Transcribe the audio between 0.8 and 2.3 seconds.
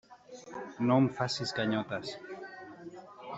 No em facis ganyotes.